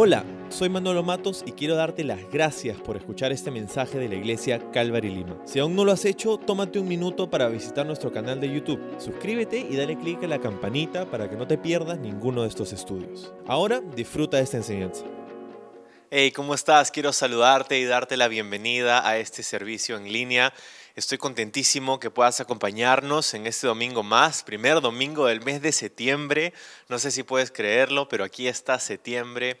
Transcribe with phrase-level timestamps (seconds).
[0.00, 4.14] Hola, soy Manolo Matos y quiero darte las gracias por escuchar este mensaje de la
[4.14, 5.36] iglesia Calvary Lima.
[5.44, 8.80] Si aún no lo has hecho, tómate un minuto para visitar nuestro canal de YouTube.
[9.00, 12.72] Suscríbete y dale clic a la campanita para que no te pierdas ninguno de estos
[12.72, 13.32] estudios.
[13.48, 15.04] Ahora disfruta de esta enseñanza.
[16.12, 16.92] Hey, ¿cómo estás?
[16.92, 20.54] Quiero saludarte y darte la bienvenida a este servicio en línea.
[20.98, 26.52] Estoy contentísimo que puedas acompañarnos en este domingo más, primer domingo del mes de septiembre.
[26.88, 29.60] No sé si puedes creerlo, pero aquí está septiembre.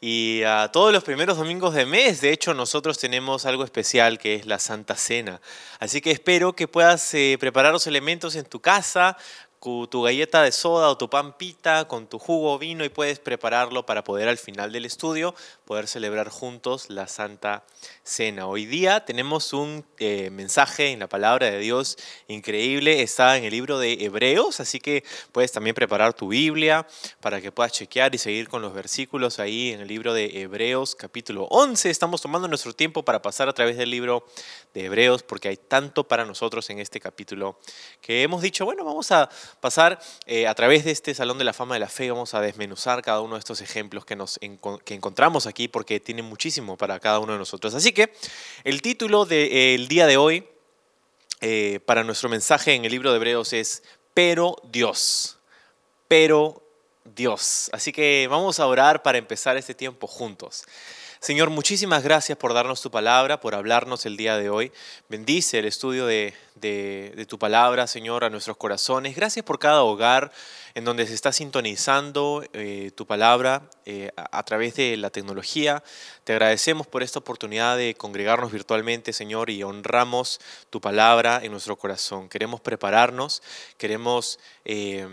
[0.00, 4.34] Y a todos los primeros domingos de mes, de hecho, nosotros tenemos algo especial que
[4.34, 5.40] es la Santa Cena.
[5.78, 9.16] Así que espero que puedas eh, preparar los elementos en tu casa,
[9.62, 13.86] tu galleta de soda o tu pampita con tu jugo o vino y puedes prepararlo
[13.86, 17.62] para poder al final del estudio poder celebrar juntos la Santa
[18.02, 18.48] Cena.
[18.48, 23.52] Hoy día tenemos un eh, mensaje en la palabra de Dios increíble, está en el
[23.52, 26.84] libro de Hebreos, así que puedes también preparar tu Biblia
[27.20, 30.96] para que puedas chequear y seguir con los versículos ahí en el libro de Hebreos
[30.96, 31.88] capítulo 11.
[31.88, 34.26] Estamos tomando nuestro tiempo para pasar a través del libro
[34.74, 37.60] de Hebreos porque hay tanto para nosotros en este capítulo
[38.00, 39.30] que hemos dicho, bueno, vamos a
[39.60, 42.40] pasar eh, a través de este Salón de la Fama de la Fe, vamos a
[42.40, 44.38] desmenuzar cada uno de estos ejemplos que, nos,
[44.84, 47.74] que encontramos aquí porque tiene muchísimo para cada uno de nosotros.
[47.74, 48.12] Así que
[48.64, 50.46] el título del día de hoy
[51.44, 53.82] eh, para nuestro mensaje en el libro de Hebreos es
[54.14, 55.38] Pero Dios,
[56.06, 56.62] pero
[57.04, 57.68] Dios.
[57.72, 60.64] Así que vamos a orar para empezar este tiempo juntos.
[61.22, 64.72] Señor, muchísimas gracias por darnos tu palabra, por hablarnos el día de hoy.
[65.08, 66.34] Bendice el estudio de,
[67.28, 69.14] tu palabra, Señor, a nuestros corazones.
[69.14, 70.32] Gracias por cada hogar
[70.74, 75.84] en donde se está sintonizando eh, tu palabra eh, a, través de la tecnología.
[76.24, 81.78] Te agradecemos por esta oportunidad de congregarnos virtualmente, Señor, y honramos tu palabra en nuestro
[81.78, 82.28] corazón.
[82.28, 83.44] Queremos prepararnos,
[83.78, 84.40] queremos...
[84.64, 85.06] Eh,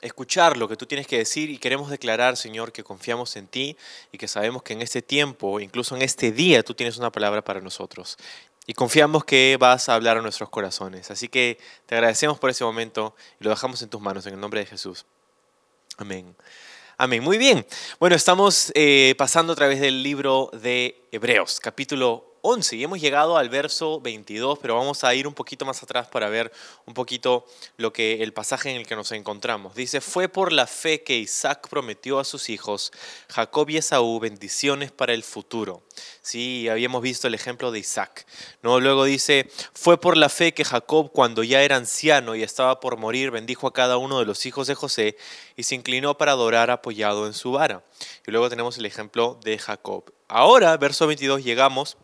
[0.00, 3.76] escuchar lo que tú tienes que decir y queremos declarar, Señor, que confiamos en ti
[4.12, 7.42] y que sabemos que en este tiempo, incluso en este día, tú tienes una palabra
[7.42, 8.16] para nosotros.
[8.66, 11.10] Y confiamos que vas a hablar a nuestros corazones.
[11.10, 14.40] Así que te agradecemos por ese momento y lo dejamos en tus manos en el
[14.40, 15.06] nombre de Jesús.
[15.98, 16.34] Amén.
[16.98, 17.22] Amén.
[17.22, 17.64] Muy bien.
[18.00, 23.36] Bueno, estamos eh, pasando a través del libro de Hebreos, capítulo 11 y hemos llegado
[23.36, 26.52] al verso 22, pero vamos a ir un poquito más atrás para ver
[26.84, 27.44] un poquito
[27.76, 29.74] lo que el pasaje en el que nos encontramos.
[29.74, 32.92] Dice, fue por la fe que Isaac prometió a sus hijos,
[33.28, 35.82] Jacob y Esaú, bendiciones para el futuro.
[36.22, 38.26] Sí, habíamos visto el ejemplo de Isaac.
[38.62, 38.78] ¿no?
[38.78, 42.96] Luego dice, fue por la fe que Jacob, cuando ya era anciano y estaba por
[42.96, 45.16] morir, bendijo a cada uno de los hijos de José
[45.56, 47.84] y se inclinó para adorar apoyado en su vara.
[48.24, 50.12] Y luego tenemos el ejemplo de Jacob.
[50.28, 51.96] Ahora, verso 22, llegamos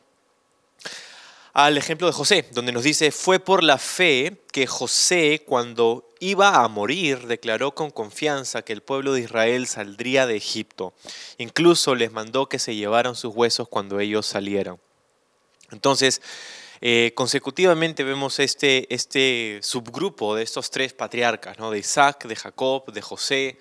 [1.53, 6.63] al ejemplo de José, donde nos dice, fue por la fe que José, cuando iba
[6.63, 10.95] a morir, declaró con confianza que el pueblo de Israel saldría de Egipto.
[11.37, 14.79] Incluso les mandó que se llevaran sus huesos cuando ellos salieran.
[15.73, 16.23] Entonces,
[16.81, 21.71] eh, consecutivamente vemos este, este subgrupo de estos tres patriarcas, ¿no?
[21.71, 23.59] de Isaac, de Jacob, de José,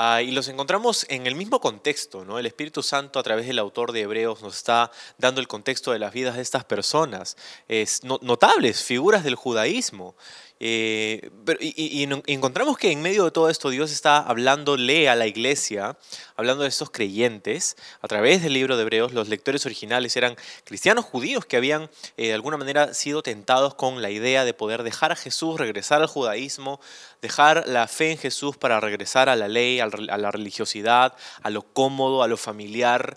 [0.00, 2.38] Ah, y los encontramos en el mismo contexto, ¿no?
[2.38, 5.98] El Espíritu Santo a través del autor de Hebreos nos está dando el contexto de
[5.98, 7.36] las vidas de estas personas,
[7.66, 10.14] es, notables figuras del judaísmo.
[10.60, 11.30] Eh,
[11.60, 15.96] y, encontramos que en medio de todo esto Dios está hablándole a la iglesia,
[16.34, 21.04] hablando de estos creyentes, a través del libro de Hebreos, los lectores originales eran cristianos
[21.04, 25.12] judíos que habían eh, de alguna manera sido tentados con la idea de poder dejar
[25.12, 26.80] a Jesús, regresar al judaísmo,
[27.22, 31.62] dejar la fe en Jesús para regresar a la ley, a la religiosidad, a lo
[31.62, 33.16] cómodo, a lo familiar,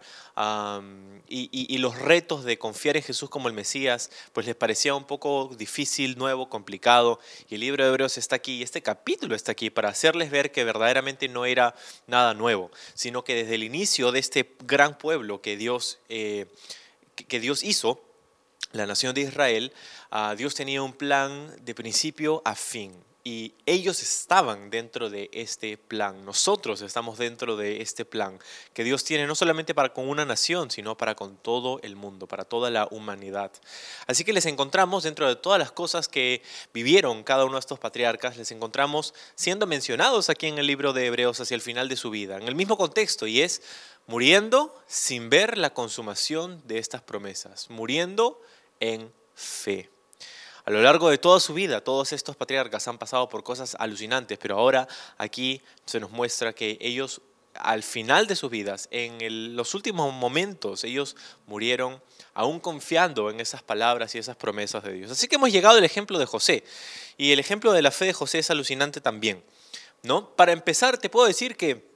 [1.28, 5.50] y, los retos de confiar en Jesús como el Mesías, pues les parecía un poco
[5.58, 7.20] difícil, nuevo, complicado.
[7.50, 10.64] Y el libro de Hebreos está aquí, este capítulo está aquí para hacerles ver que
[10.64, 11.76] verdaderamente no era
[12.08, 16.48] nada nuevo, sino que desde el inicio de este gran pueblo que Dios, eh,
[17.16, 18.02] que Dios hizo,
[18.74, 19.74] la nación de Israel,
[20.12, 22.94] ah, Dios tenía un plan de principio a fin
[23.24, 28.40] y ellos estaban dentro de este plan, nosotros estamos dentro de este plan
[28.74, 32.28] que Dios tiene no solamente para con una nación, sino para con todo el mundo,
[32.28, 33.52] para toda la humanidad.
[34.08, 36.42] Así que les encontramos dentro de todas las cosas que
[36.74, 41.06] vivieron cada uno de estos patriarcas, les encontramos siendo mencionados aquí en el libro de
[41.06, 43.62] Hebreos hacia el final de su vida, en el mismo contexto, y es
[44.08, 48.42] muriendo sin ver la consumación de estas promesas, muriendo
[48.80, 49.90] en fe.
[50.66, 54.38] A lo largo de toda su vida, todos estos patriarcas han pasado por cosas alucinantes,
[54.38, 54.88] pero ahora
[55.18, 57.22] aquí se nos muestra que ellos
[57.56, 61.16] al final de sus vidas, en los últimos momentos, ellos
[61.48, 62.02] murieron
[62.34, 65.12] aún confiando en esas palabras y esas promesas de Dios.
[65.12, 66.64] Así que hemos llegado al ejemplo de José.
[67.18, 69.44] Y el ejemplo de la fe de José es alucinante también.
[70.04, 70.30] ¿no?
[70.36, 71.91] Para empezar, te puedo decir que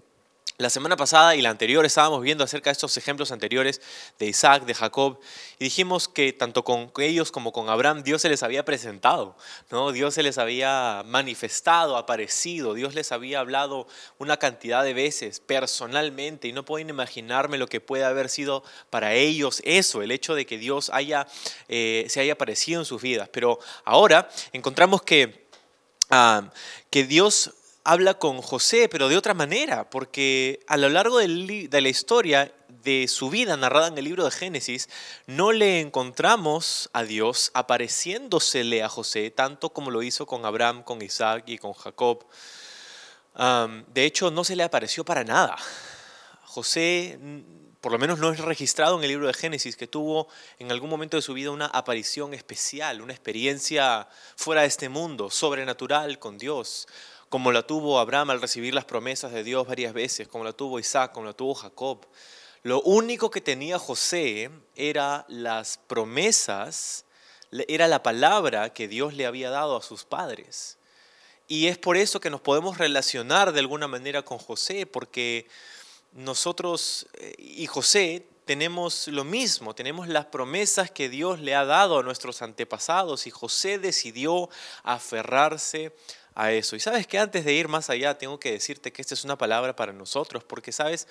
[0.57, 3.81] La semana pasada y la anterior estábamos viendo acerca de estos ejemplos anteriores
[4.18, 5.19] de Isaac, de Jacob,
[5.60, 9.36] y dijimos que tanto con ellos como con Abraham Dios se les había presentado,
[9.69, 9.92] ¿no?
[9.92, 13.86] Dios se les había manifestado, aparecido, Dios les había hablado
[14.18, 19.13] una cantidad de veces personalmente y no pueden imaginarme lo que puede haber sido para
[19.13, 21.28] ellos eso, el hecho de que Dios haya,
[21.68, 23.28] eh, se haya aparecido en sus vidas.
[23.28, 25.50] Pero ahora encontramos que,
[26.12, 26.50] ah,
[26.90, 27.52] que Dios
[27.85, 33.07] habla con José, pero de otra manera, porque a lo largo de la historia de
[33.07, 34.89] su vida narrada en el libro de Génesis,
[35.27, 41.01] no le encontramos a Dios apareciéndosele a José, tanto como lo hizo con Abraham, con
[41.01, 42.25] Isaac y con Jacob.
[43.87, 45.55] de hecho, no se le apareció para nada.
[46.43, 47.19] José,
[47.81, 50.27] por lo menos no es registrado en el libro de Génesis, que tuvo
[50.57, 55.29] en algún momento de su vida una aparición especial, una experiencia fuera de este mundo,
[55.29, 56.87] sobrenatural con Dios
[57.35, 60.79] como la tuvo Abraham al recibir las promesas de Dios varias veces, como la tuvo
[60.79, 62.07] Isaac, como la tuvo Jacob.
[62.63, 67.03] Lo único que tenía José era las promesas,
[67.67, 70.77] era la palabra que Dios le había dado a sus padres.
[71.49, 75.49] Y es por eso que nos podemos relacionar de alguna manera con José, porque
[76.13, 81.99] nosotros eh, y José tenemos lo mismo, tenemos las promesas que Dios le ha dado
[81.99, 84.49] a nuestros antepasados y José decidió
[84.83, 85.93] aferrarse
[86.35, 86.75] a eso.
[86.75, 89.37] Y sabes que antes de ir más allá, tengo que decirte que esta es una
[89.37, 91.07] palabra para nosotros, porque sabes,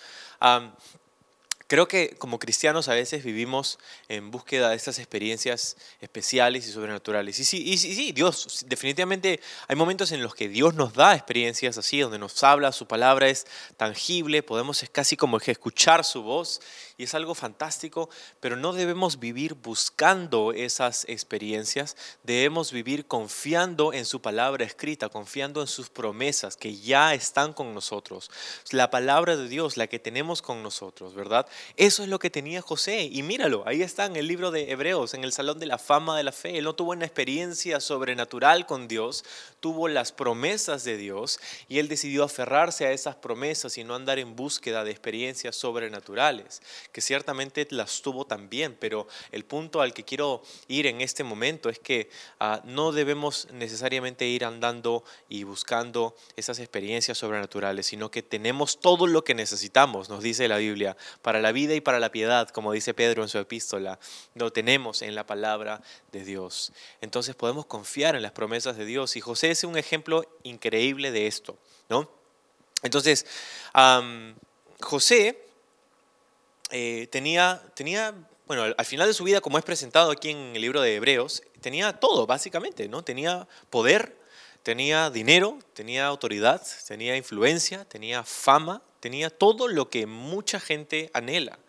[1.67, 3.79] Creo que como cristianos a veces vivimos
[4.09, 7.39] en búsqueda de estas experiencias especiales y sobrenaturales.
[7.39, 11.79] Y sí, y sí, Dios, definitivamente hay momentos en los que Dios nos da experiencias
[11.79, 13.47] así, donde nos habla, su palabra es
[13.79, 16.61] tangible, podemos es casi como escuchar su voz
[16.97, 18.09] y es algo fantástico,
[18.39, 25.61] pero no debemos vivir buscando esas experiencias, debemos vivir confiando en su palabra escrita, confiando
[25.61, 28.31] en sus promesas que ya están con nosotros.
[28.71, 31.47] La palabra de Dios, la que tenemos con nosotros, ¿verdad?
[31.77, 33.09] Eso es lo que tenía José.
[33.11, 36.17] Y míralo, ahí está en el libro de Hebreos, en el Salón de la Fama
[36.17, 36.59] de la Fe.
[36.59, 39.25] Él no tuvo una experiencia sobrenatural con Dios,
[39.59, 44.21] tuvo las promesas de Dios y él decidió aferrarse a esas promesas y no andar
[44.21, 46.63] en búsqueda de experiencias sobrenaturales
[46.95, 51.69] que ciertamente las tuvo también, pero el punto al que quiero ir en este momento
[51.69, 52.09] es que
[52.39, 59.09] ah, no debemos necesariamente ir andando y buscando esas experiencias sobrenaturales, sino que tenemos todo
[59.09, 62.71] lo que necesitamos, nos dice la Biblia, para la vida y para la piedad, como
[62.71, 63.99] dice Pedro en su epístola,
[64.37, 65.83] lo tenemos en la palabra
[66.13, 66.73] de Dios.
[67.01, 71.27] Entonces podemos confiar en las promesas de Dios y José es un ejemplo increíble de
[71.27, 71.59] esto,
[71.89, 72.09] ¿no?
[72.85, 73.27] Entonces,
[74.81, 75.44] José
[76.77, 78.13] eh, tenía, tenía,
[78.49, 81.45] bueno, al final de su vida, como es presentado aquí en el libro de Hebreos,
[81.61, 83.05] tenía todo, básicamente, ¿no?
[83.05, 84.19] Tenía poder,
[84.65, 91.61] tenía dinero, tenía autoridad, tenía influencia, tenía fama, tenía todo lo que mucha gente anhela.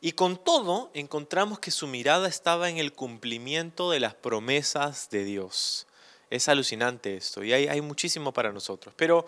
[0.00, 5.24] Y con todo encontramos que su mirada estaba en el cumplimiento de las promesas de
[5.24, 5.88] Dios.
[6.30, 8.94] Es alucinante esto y hay, hay muchísimo para nosotros.
[8.96, 9.26] Pero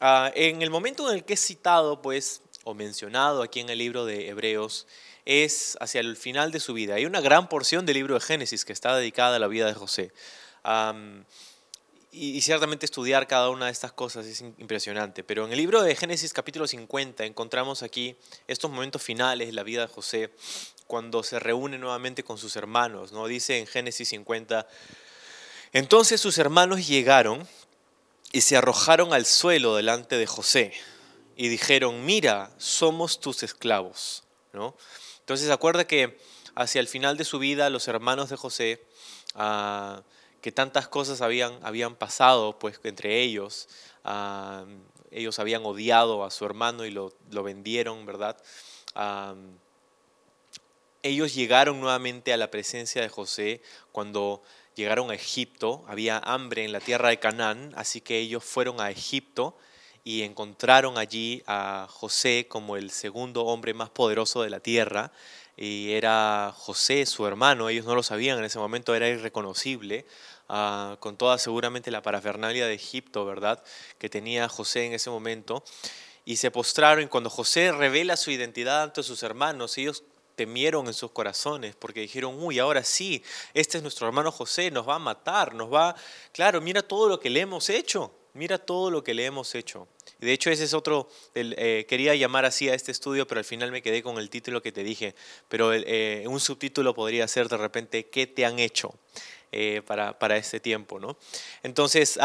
[0.00, 3.78] ah, en el momento en el que es citado, pues o mencionado aquí en el
[3.78, 4.86] libro de Hebreos
[5.26, 6.94] es hacia el final de su vida.
[6.94, 9.74] Hay una gran porción del libro de Génesis que está dedicada a la vida de
[9.74, 10.12] José.
[12.10, 15.24] y, ciertamente estudiar cada una de estas cosas es impresionante.
[15.24, 18.16] Pero en el libro de Génesis capítulo 50 encontramos aquí
[18.46, 20.30] estos momentos finales de la vida de José
[20.86, 23.12] cuando se reúne nuevamente con sus hermanos.
[23.12, 23.26] ¿no?
[23.26, 24.66] Dice en Génesis 50,
[25.72, 27.46] entonces sus hermanos llegaron
[28.32, 30.72] y se arrojaron al suelo delante de José
[31.36, 34.24] y dijeron, mira, somos tus esclavos.
[34.52, 34.76] ¿no?
[35.20, 36.18] Entonces acuerda que
[36.54, 38.86] hacia el final de su vida los hermanos de José,
[39.34, 40.02] ah,
[40.40, 43.68] que tantas cosas habían, habían pasado pues, entre ellos,
[44.04, 44.64] ah,
[45.10, 48.36] ellos habían odiado a su hermano y lo, vendieron, ¿verdad?
[48.94, 49.34] Ah,
[51.02, 53.60] ellos llegaron nuevamente a la presencia de José
[53.92, 54.42] cuando
[54.74, 58.90] llegaron a Egipto, había hambre en la tierra de Canaán, así que ellos fueron a
[58.90, 59.56] Egipto
[60.04, 65.10] y encontraron allí a José como el segundo hombre más poderoso de la tierra.
[65.56, 70.04] Y era José, su hermano, ellos no lo sabían en ese momento, era irreconocible,
[70.48, 73.62] ah, con toda seguramente la parafernalia de Egipto, ¿verdad?
[73.98, 75.64] Que tenía José en ese momento.
[76.26, 80.94] Y se postraron y cuando José revela su identidad ante sus hermanos, ellos temieron en
[80.94, 83.22] sus corazones porque dijeron, uy, ahora sí,
[83.54, 85.94] este es nuestro hermano José, nos va a matar, nos va,
[86.32, 89.88] claro, mira todo lo que le hemos hecho, mira todo lo que le hemos hecho.
[90.18, 93.70] De hecho, ese es otro, eh, quería llamar así a este estudio, pero al final
[93.72, 95.14] me quedé con el título que te dije.
[95.48, 98.94] Pero eh, un subtítulo podría ser de repente, ¿qué te han hecho
[99.52, 100.98] eh, para, para, este tiempo?
[100.98, 101.16] ¿no?
[101.62, 102.18] Entonces,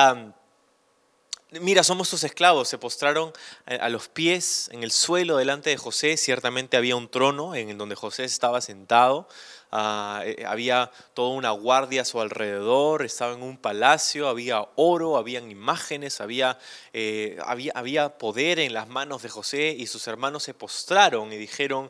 [1.62, 2.70] mira, somos tus esclavos.
[2.70, 3.34] Se postraron
[3.66, 6.18] a los pies en el suelo delante de José.
[6.18, 9.28] Ciertamente había un trono en donde José estaba sentado.
[9.72, 15.16] Ah, eh, había toda una guardia a su alrededor, estaba en un palacio, había oro,
[15.16, 16.58] habían imágenes, había,
[16.92, 21.38] eh, había, había poder en las manos de José y sus hermanos se postraron y
[21.38, 21.90] dijeron,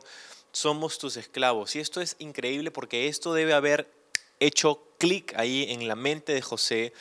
[0.52, 1.74] somos tus esclavos.
[1.74, 3.90] Y esto es increíble porque esto debe haber
[4.40, 6.92] hecho clic ahí en la mente de José.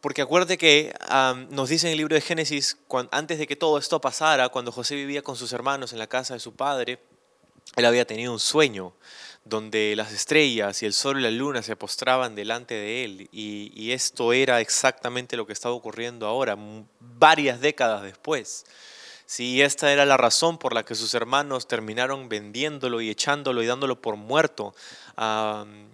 [0.00, 0.94] Porque acuérdate que
[1.50, 2.76] nos dice en el libro de Génesis,
[3.10, 6.34] antes de que todo esto pasara, cuando José vivía con sus hermanos en la casa
[6.34, 6.98] de su padre,
[7.76, 8.94] él había tenido un sueño
[9.44, 13.28] donde las estrellas y el sol y la luna se postraban delante de él.
[13.30, 16.56] Y, esto era exactamente lo que estaba ocurriendo ahora,
[17.00, 18.64] varias décadas después.
[19.26, 23.66] Sí, esta era la razón por la que sus hermanos terminaron vendiéndolo y echándolo y
[23.66, 24.74] dándolo por muerto.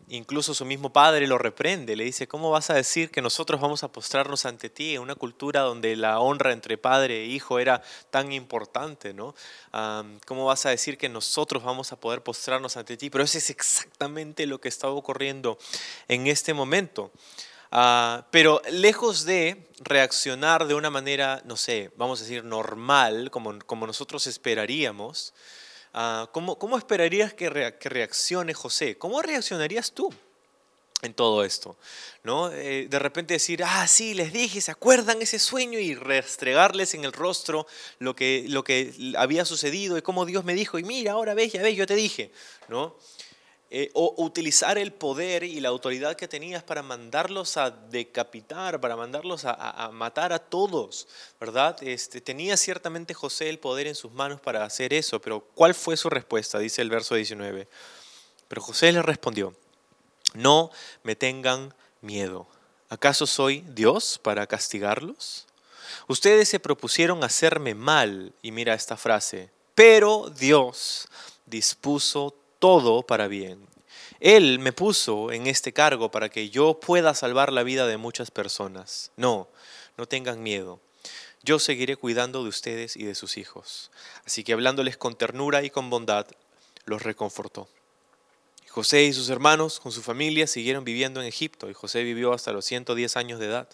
[0.09, 3.85] incluso su mismo padre lo reprende, le dice, ¿cómo vas a decir que nosotros vamos
[3.85, 7.83] a postrarnos ante ti en una cultura donde la honra entre padre e hijo era
[8.11, 9.15] tan importante?
[9.15, 9.35] ¿no?
[10.27, 13.11] ¿Cómo vas a decir que nosotros vamos a poder postrarnos ante ti?
[13.11, 15.57] Pero eso es exactamente lo que estaba ocurriendo
[16.09, 17.13] en este momento.
[17.73, 23.59] Ah, pero lejos de reaccionar de una manera, no sé, vamos a decir normal, como,
[23.61, 25.33] como nosotros esperaríamos,
[25.95, 28.99] uh, ¿cómo, ¿cómo, esperarías que, que, reaccione José?
[28.99, 30.13] ¿Cómo reaccionarías tú?
[31.03, 31.79] en todo esto,
[32.25, 32.53] ¿no?
[32.53, 35.79] Eh, de repente decir, ah, sí, les dije, ¿se acuerdan ese sueño?
[35.79, 37.67] Y restregarles en el rostro
[37.99, 41.53] lo que, lo que había sucedido y cómo Dios me dijo, y mira, ahora ves,
[41.53, 42.33] ya ves, yo te dije,
[42.69, 42.97] ¿no?
[43.73, 48.97] Eh, o utilizar el poder y la autoridad que tenías para mandarlos a decapitar, para
[48.97, 51.07] mandarlos a, matar a todos,
[51.39, 51.81] ¿verdad?
[51.81, 55.97] Este, tenía ciertamente José el poder en sus manos para hacer eso, pero ¿cuál fue
[55.97, 56.59] su respuesta?
[56.59, 57.69] Dice el verso 19.
[58.49, 59.55] Pero José le respondió,
[60.35, 60.73] no
[61.05, 62.49] me tengan miedo.
[62.89, 65.47] ¿Acaso soy Dios para castigarlos?
[66.09, 71.07] Ustedes se propusieron hacerme mal, y mira esta frase, pero Dios
[71.47, 73.67] dispuso todo para bien.
[74.21, 78.31] Él me puso en este cargo para que yo pueda salvar la vida de muchas
[78.31, 79.11] personas.
[79.17, 79.49] No,
[79.97, 80.79] no tengan miedo.
[81.43, 83.91] Yo seguiré cuidando de ustedes y de sus hijos.
[84.27, 86.27] Así que hablándoles con ternura y con bondad,
[86.85, 87.69] los reconfortó.
[88.71, 92.53] José y sus hermanos con su familia siguieron viviendo en Egipto y José vivió hasta
[92.53, 93.69] los 110 años de edad.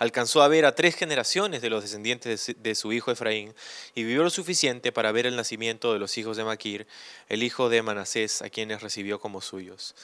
[0.00, 3.54] Alcanzó a ver a tres generaciones de los descendientes de su hijo Efraín
[3.94, 6.88] y vivió lo suficiente para ver el nacimiento de los hijos de Maquir,
[7.28, 9.94] el hijo de Manasés, a quienes recibió como suyos.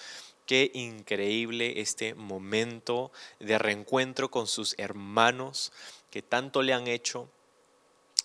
[0.46, 3.10] Qué increíble este momento
[3.40, 5.72] de reencuentro con sus hermanos
[6.12, 7.28] que tanto le han hecho,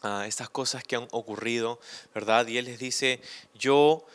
[0.03, 1.79] a estas cosas que han ocurrido,
[2.13, 2.47] ¿verdad?
[2.47, 3.21] Y él les dice,
[3.53, 4.05] yo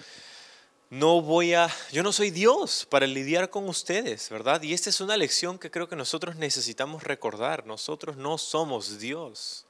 [0.90, 4.62] no voy a, yo no soy Dios para lidiar con ustedes, ¿verdad?
[4.62, 7.66] Y esta es una lección que creo que nosotros necesitamos recordar.
[7.66, 9.66] Nosotros no somos Dios.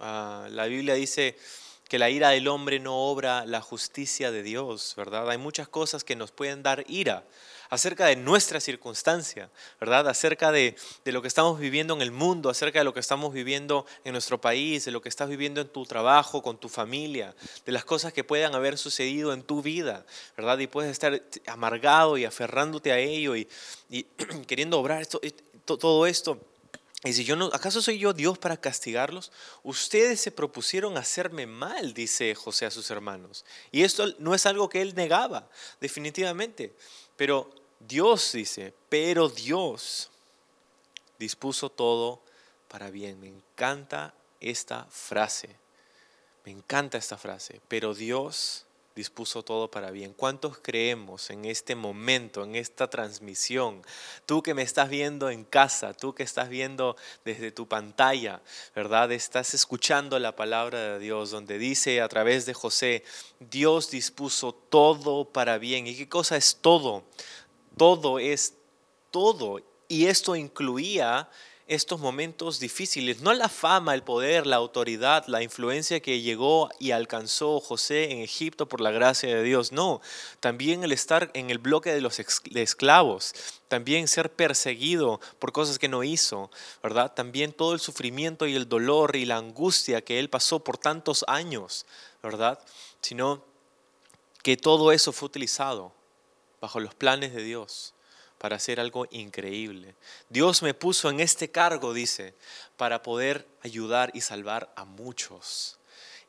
[0.00, 1.38] Ah, la Biblia dice
[1.88, 5.28] que la ira del hombre no obra la justicia de Dios, ¿verdad?
[5.30, 7.24] Hay muchas cosas que nos pueden dar ira
[7.70, 9.48] acerca de nuestra circunstancia,
[9.80, 10.08] ¿verdad?
[10.08, 13.86] Acerca de, lo que estamos viviendo en el mundo, acerca de lo que estamos viviendo
[14.04, 17.34] en nuestro país, de lo que estás viviendo en tu trabajo, con tu familia,
[17.64, 20.04] de las cosas que puedan haber sucedido en tu vida,
[20.36, 20.58] ¿verdad?
[20.58, 23.46] Y puedes estar amargado y aferrándote a ello y,
[24.46, 25.20] queriendo obrar esto,
[25.64, 26.38] todo esto.
[27.02, 29.32] Y si yo no, ¿acaso soy yo Dios para castigarlos?
[29.62, 33.46] Ustedes se propusieron hacerme mal, dice José a sus hermanos.
[33.72, 35.48] Y esto no es algo que él negaba,
[35.80, 36.74] definitivamente.
[37.16, 40.10] Pero Dios dice, pero Dios
[41.18, 42.20] dispuso todo
[42.68, 43.20] para bien.
[43.20, 45.56] Me encanta esta frase.
[46.44, 47.60] Me encanta esta frase.
[47.68, 50.12] Pero Dios dispuso todo para bien.
[50.12, 53.82] ¿Cuántos creemos en este momento, en esta transmisión?
[54.26, 58.42] Tú que me estás viendo en casa, tú que estás viendo desde tu pantalla,
[58.74, 59.10] ¿verdad?
[59.12, 63.04] Estás escuchando la palabra de Dios donde dice a través de José,
[63.38, 65.86] Dios dispuso todo para bien.
[65.86, 67.04] ¿Y qué cosa es todo?
[67.76, 68.54] Todo es
[69.10, 69.60] todo.
[69.88, 71.28] Y esto incluía
[71.70, 76.90] estos momentos difíciles, no la fama, el poder, la autoridad, la influencia que llegó y
[76.90, 80.00] alcanzó José en Egipto por la gracia de Dios, no,
[80.40, 83.34] también el estar en el bloque de los esclavos,
[83.68, 86.50] también ser perseguido por cosas que no hizo,
[86.82, 87.14] ¿verdad?
[87.14, 91.24] También todo el sufrimiento y el dolor y la angustia que él pasó por tantos
[91.28, 91.86] años,
[92.20, 92.58] ¿verdad?
[93.00, 93.44] Sino
[94.42, 95.99] que todo eso fue utilizado
[96.60, 97.94] bajo los planes de Dios
[98.38, 99.96] para hacer algo increíble.
[100.28, 102.34] Dios me puso en este cargo, dice,
[102.76, 105.79] para poder ayudar y salvar a muchos.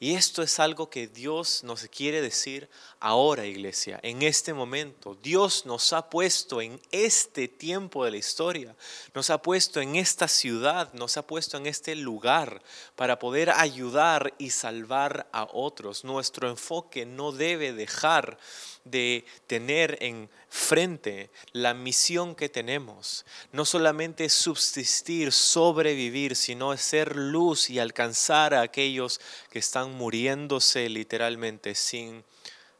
[0.03, 2.67] Y esto es algo que Dios nos quiere decir
[2.99, 5.15] ahora, iglesia, en este momento.
[5.21, 8.75] Dios nos ha puesto en este tiempo de la historia,
[9.13, 12.63] nos ha puesto en esta ciudad, nos ha puesto en este lugar
[12.95, 16.03] para poder ayudar y salvar a otros.
[16.03, 18.39] Nuestro enfoque no debe dejar
[18.83, 23.25] de tener en frente la misión que tenemos.
[23.51, 31.75] No solamente subsistir, sobrevivir, sino ser luz y alcanzar a aquellos que están muriéndose literalmente
[31.75, 32.23] sin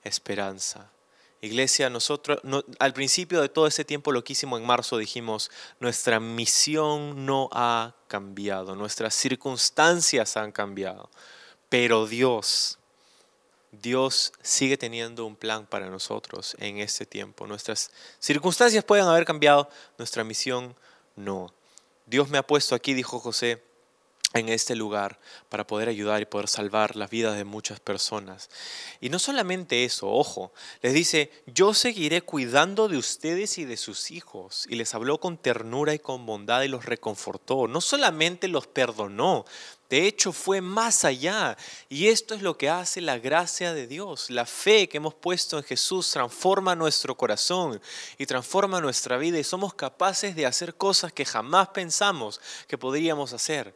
[0.03, 0.91] esperanza.
[1.41, 2.39] Iglesia, nosotros
[2.77, 5.49] al principio de todo ese tiempo loquísimo en marzo dijimos,
[5.79, 11.09] nuestra misión no ha cambiado, nuestras circunstancias han cambiado,
[11.69, 12.77] pero Dios
[13.71, 17.47] Dios sigue teniendo un plan para nosotros en este tiempo.
[17.47, 17.89] Nuestras
[18.19, 20.75] circunstancias pueden haber cambiado, nuestra misión
[21.15, 21.53] no.
[22.05, 23.63] Dios me ha puesto aquí, dijo José,
[24.33, 25.19] en este lugar
[25.50, 28.50] para poder ayudar y poder salvar las vidas de muchas personas.
[29.01, 34.11] Y no solamente eso, ojo, les dice, yo seguiré cuidando de ustedes y de sus
[34.11, 34.65] hijos.
[34.69, 37.67] Y les habló con ternura y con bondad y los reconfortó.
[37.67, 39.45] No solamente los perdonó,
[39.91, 41.57] de hecho fue más allá.
[41.89, 44.29] Y esto es lo que hace la gracia de Dios.
[44.29, 47.81] La fe que hemos puesto en Jesús transforma nuestro corazón
[48.17, 53.33] y transforma nuestra vida y somos capaces de hacer cosas que jamás pensamos que podríamos
[53.33, 53.75] hacer.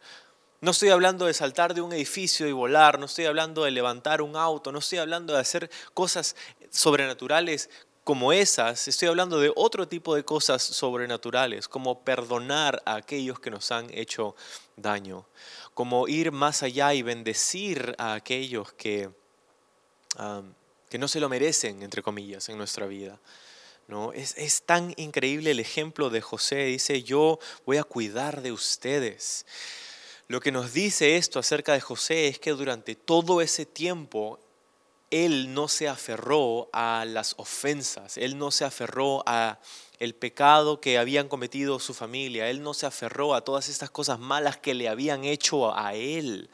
[0.62, 4.22] No estoy hablando de saltar de un edificio y volar, no estoy hablando de levantar
[4.22, 6.36] un auto, no estoy hablando de hacer cosas
[6.72, 7.70] sobrenaturales
[8.06, 13.50] como esas, estoy hablando de otro tipo de cosas sobrenaturales, como perdonar a aquellos que
[13.50, 14.36] nos han hecho
[14.76, 15.26] daño,
[15.74, 19.10] como ir más allá y bendecir a aquellos que,
[20.88, 23.20] que no se lo merecen, entre comillas, en nuestra vida.
[23.88, 24.14] ¿No?
[24.14, 26.66] Es, es, tan increíble el ejemplo de José.
[26.66, 29.46] Dice, yo voy a cuidar de ustedes.
[30.28, 34.40] Lo que nos dice esto acerca de José es que durante todo ese tiempo
[35.12, 39.60] él no se aferró a las ofensas, él no se aferró a
[40.00, 44.20] el pecado que habían cometido su familia, él no se aferró a todas estas cosas
[44.20, 46.50] malas que le habían hecho a él,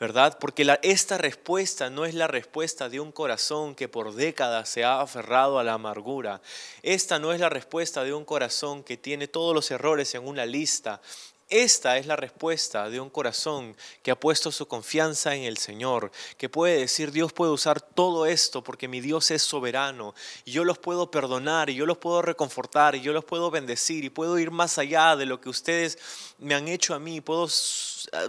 [0.00, 0.38] ¿verdad?
[0.40, 5.00] Porque esta respuesta no es la respuesta de un corazón que por décadas se ha
[5.00, 6.40] aferrado a la amargura.
[6.82, 10.46] Esta no es la respuesta de un corazón que tiene todos los errores en una
[10.46, 11.02] lista
[11.48, 16.10] esta es la respuesta de un corazón que ha puesto su confianza en el Señor,
[16.38, 20.64] que puede decir, Dios puede usar todo esto porque mi Dios es soberano y yo
[20.64, 24.38] los puedo perdonar y yo los puedo reconfortar y yo los puedo bendecir y puedo
[24.40, 25.98] ir más allá de lo que ustedes
[26.38, 27.48] me han hecho a mí, puedo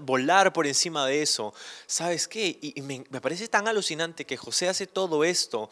[0.02, 1.56] volar por encima de eso.
[1.88, 2.60] ¿Sabes qué?
[2.62, 5.72] Y, me, me parece tan alucinante que José hace todo esto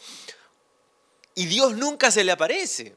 [1.35, 2.95] y Dios nunca se le aparece.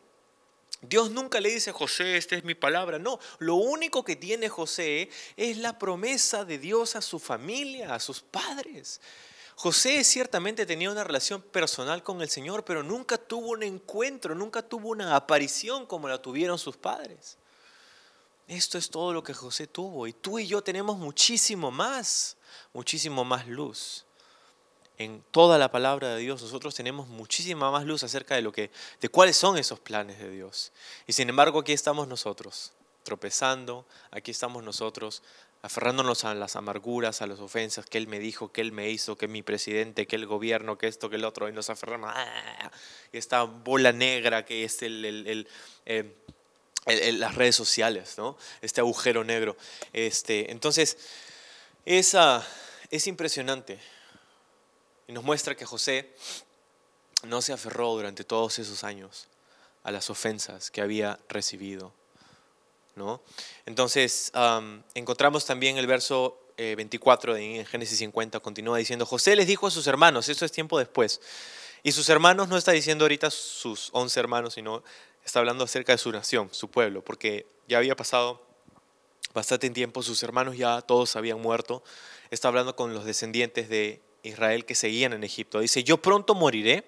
[0.80, 2.98] Dios nunca le dice a José, esta es mi palabra.
[2.98, 8.00] No, lo único que tiene José es la promesa de Dios a su familia, a
[8.00, 9.00] sus padres.
[9.56, 14.62] José ciertamente tenía una relación personal con el Señor, pero nunca tuvo un encuentro, nunca
[14.62, 17.38] tuvo una aparición como la tuvieron sus padres.
[18.46, 22.36] Esto es todo lo que José tuvo y tú y yo tenemos muchísimo más,
[22.72, 24.06] muchísimo más luz
[24.98, 28.70] en toda la palabra de Dios, nosotros tenemos muchísima más luz acerca de lo que
[29.00, 30.72] de cuáles son esos planes de Dios.
[31.06, 32.72] Y sin embargo, aquí estamos nosotros,
[33.04, 35.22] tropezando, aquí estamos nosotros
[35.62, 39.16] aferrándonos a las amarguras, a las ofensas que él me dijo, que él me hizo,
[39.16, 42.70] que mi presidente, que el gobierno, que esto, que el otro, y nos aferramos a
[43.12, 45.48] esta bola negra que es el,
[45.86, 46.14] eh,
[46.86, 48.36] las redes sociales, ¿no?
[48.62, 49.56] este agujero negro.
[49.92, 50.96] Este, entonces,
[51.84, 52.46] esa,
[52.90, 53.78] es impresionante
[55.08, 56.14] y nos muestra que José
[57.24, 59.26] no se aferró durante todos esos años
[59.82, 61.92] a las ofensas que había recibido.
[62.94, 63.22] ¿no?
[63.64, 64.30] Entonces,
[64.94, 69.70] encontramos también el verso 24 eh, de Génesis 50, continúa diciendo, José les dijo a
[69.70, 71.20] sus hermanos, esto es tiempo después,
[71.82, 74.82] y sus hermanos no está diciendo ahorita sus once hermanos, sino
[75.24, 78.42] está hablando acerca de su nación, su pueblo, porque ya había pasado
[79.32, 81.84] bastante tiempo, sus hermanos ya todos habían muerto,
[82.30, 85.60] está hablando con los descendientes de Israel que seguían en Egipto.
[85.60, 86.84] Dice, yo pronto moriré,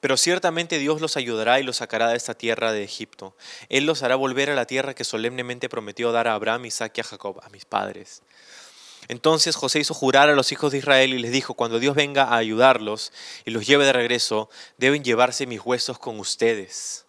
[0.00, 3.36] pero ciertamente Dios los ayudará y los sacará de esta tierra de Egipto.
[3.68, 7.00] Él los hará volver a la tierra que solemnemente prometió dar a Abraham, Isaac y
[7.02, 8.22] a Jacob, a mis padres.
[9.08, 12.24] Entonces José hizo jurar a los hijos de Israel y les dijo, cuando Dios venga
[12.24, 13.12] a ayudarlos
[13.44, 17.04] y los lleve de regreso, deben llevarse mis huesos con ustedes.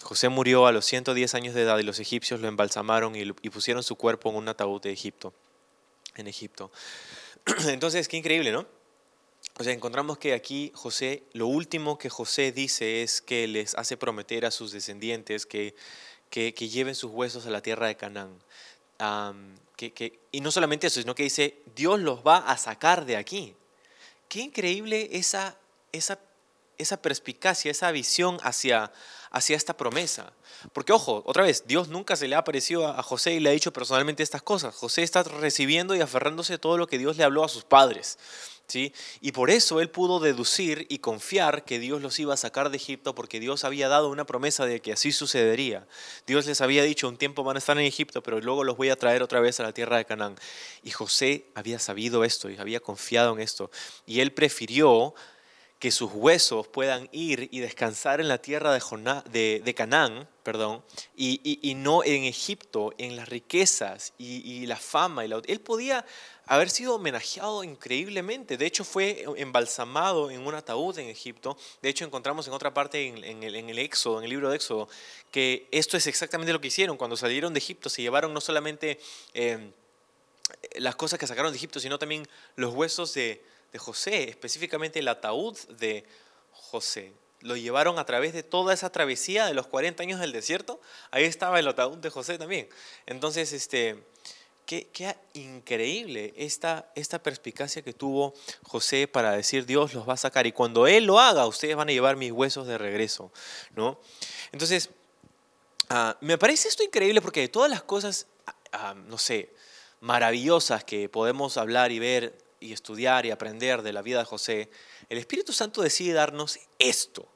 [0.00, 3.82] José murió a los 110 años de edad y los egipcios lo embalsamaron y pusieron
[3.82, 5.32] su cuerpo en un ataúd de Egipto,
[6.16, 6.72] en Egipto.
[7.68, 8.66] Entonces, qué increíble, ¿no?
[9.58, 13.96] O sea, encontramos que aquí José, lo último que José dice es que les hace
[13.96, 15.74] prometer a sus descendientes que,
[16.30, 18.38] que, lleven sus huesos a la tierra de Canaán.
[19.76, 23.54] que, y no solamente eso, sino que dice, Dios los va a sacar de aquí.
[24.28, 25.58] qué increíble esa,
[25.92, 26.18] esa,
[26.82, 28.92] esa perspicacia, esa visión hacia,
[29.30, 30.32] hacia esta promesa.
[30.72, 33.52] Porque ojo, otra vez, Dios nunca se le ha aparecido a José y le ha
[33.52, 34.74] dicho personalmente estas cosas.
[34.74, 38.18] José está recibiendo y aferrándose a todo lo que Dios le habló a sus padres.
[38.68, 38.94] ¿Sí?
[39.20, 42.76] Y por eso él pudo deducir y confiar que Dios los iba a sacar de
[42.76, 45.86] Egipto porque Dios había dado una promesa de que así sucedería.
[46.26, 48.88] Dios les había dicho, un tiempo van a estar en Egipto, pero luego los voy
[48.88, 50.36] a traer otra vez a la tierra de Canaán.
[50.82, 53.70] Y José había sabido esto y había confiado en esto.
[54.06, 55.14] Y él prefirió
[55.82, 60.84] que sus huesos puedan ir y descansar en la tierra de, de, Canaán, perdón,
[61.16, 65.24] y, no en Egipto, en las riquezas y, la fama.
[65.24, 66.06] Y la, él podía
[66.46, 68.56] haber sido homenajeado increíblemente.
[68.56, 71.58] De hecho, fue embalsamado en un ataúd en Egipto.
[71.82, 74.54] De hecho, encontramos en otra parte en, el, en el Éxodo, en el libro de
[74.54, 74.88] Éxodo,
[75.32, 76.96] que esto es exactamente lo que hicieron.
[76.96, 79.00] Cuando salieron de Egipto, se llevaron no solamente
[79.34, 79.72] eh,
[80.76, 83.42] las cosas que sacaron de Egipto, sino también los huesos de
[83.72, 86.04] de José, específicamente el ataúd de
[86.50, 87.12] José.
[87.40, 90.80] Lo llevaron a través de toda esa travesía de los 40 años del desierto.
[91.10, 92.68] Ahí estaba el ataúd de José también.
[93.06, 94.04] Entonces, este,
[94.64, 100.18] qué, qué increíble esta, esta perspicacia que tuvo José para decir Dios los va a
[100.18, 100.46] sacar.
[100.46, 103.32] Y cuando Él lo haga, ustedes van a llevar mis huesos de regreso.
[103.74, 103.98] ¿no?
[104.52, 104.90] Entonces,
[105.88, 109.50] ah, me parece esto increíble porque de todas las cosas, ah, ah, no sé,
[110.00, 114.70] maravillosas que podemos hablar y ver y estudiar y aprender de la vida de José,
[115.08, 117.26] el Espíritu Santo decide darnos esto,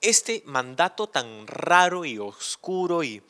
[0.00, 3.22] este mandato tan raro y oscuro y,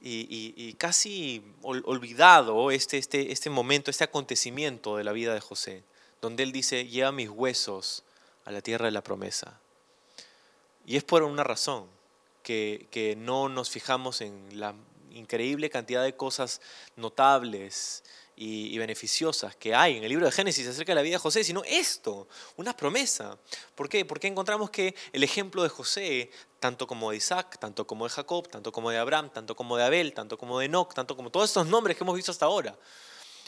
[0.00, 5.82] y, casi olvidado, este, este, este momento, este acontecimiento de la vida de José,
[6.20, 8.04] donde él dice, lleva mis huesos
[8.44, 9.60] a la tierra de la promesa.
[10.86, 11.86] Y es por una razón,
[12.42, 14.74] que, que no nos fijamos en la
[15.12, 16.60] increíble cantidad de cosas
[16.96, 18.04] notables
[18.40, 21.42] y, beneficiosas que hay en el libro de Génesis acerca de la vida de José,
[21.42, 23.36] sino esto, una promesa.
[23.74, 24.04] ¿Por qué?
[24.04, 28.48] Porque encontramos que el ejemplo de José, tanto como de Isaac, tanto como de Jacob,
[28.48, 31.50] tanto como de Abraham, tanto como de Abel, tanto como de Enoch, tanto como todos
[31.50, 32.78] estos nombres que hemos visto hasta ahora,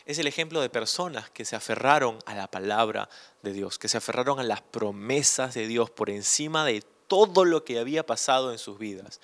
[0.07, 3.09] es el ejemplo de personas que se aferraron a la palabra
[3.43, 7.65] de Dios, que se aferraron a las promesas de Dios por encima de todo lo
[7.65, 9.21] que había pasado en sus vidas.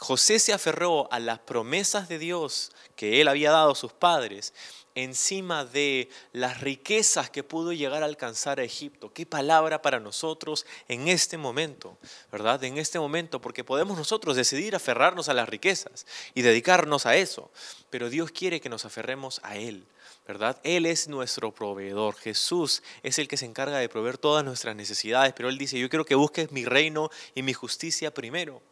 [0.00, 4.52] José se aferró a las promesas de Dios que él había dado a sus padres
[4.94, 9.12] encima de las riquezas que pudo llegar a alcanzar a Egipto.
[9.12, 11.98] Qué palabra para nosotros en este momento,
[12.30, 12.62] ¿verdad?
[12.64, 17.50] En este momento, porque podemos nosotros decidir aferrarnos a las riquezas y dedicarnos a eso,
[17.90, 19.84] pero Dios quiere que nos aferremos a Él.
[20.26, 20.58] ¿verdad?
[20.62, 22.14] Él es nuestro proveedor.
[22.14, 25.90] Jesús es el que se encarga de proveer todas nuestras necesidades, pero Él dice, yo
[25.90, 28.62] quiero que busques mi reino y mi justicia primero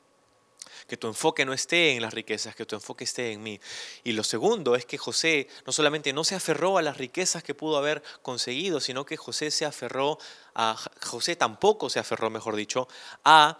[0.86, 3.60] que tu enfoque no esté en las riquezas, que tu enfoque esté en mí.
[4.04, 7.54] Y lo segundo es que José no solamente no se aferró a las riquezas que
[7.54, 10.18] pudo haber conseguido, sino que José se aferró
[10.54, 12.88] a, José tampoco se aferró, mejor dicho,
[13.24, 13.58] a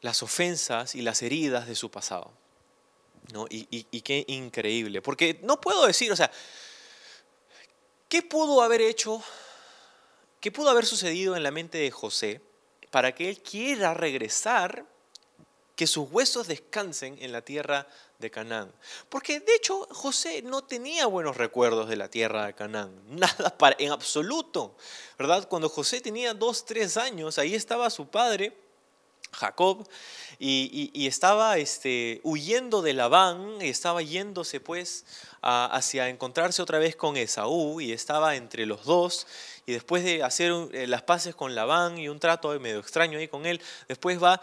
[0.00, 2.32] las ofensas y las heridas de su pasado.
[3.32, 3.46] ¿no?
[3.50, 6.30] Y, y qué increíble, porque no puedo decir, o sea,
[8.08, 9.22] ¿qué pudo haber hecho,
[10.40, 12.40] qué pudo haber sucedido en la mente de José
[12.90, 14.86] para que él quiera regresar
[15.76, 17.86] que sus huesos descansen en la tierra
[18.18, 18.72] de Canaán.
[19.10, 23.76] Porque de hecho José no tenía buenos recuerdos de la tierra de Canaán, nada para,
[23.78, 24.74] en absoluto,
[25.18, 25.46] ¿verdad?
[25.48, 28.56] Cuando José tenía dos, tres años, ahí estaba su padre,
[29.32, 29.86] Jacob,
[30.38, 35.04] y, estaba este, huyendo de Labán, y estaba yéndose pues
[35.42, 39.26] hacia encontrarse otra vez con Esaú, y estaba entre los dos,
[39.66, 43.28] y después de hacer eh, las paces con Labán y un trato medio extraño ahí
[43.28, 44.40] con él, después va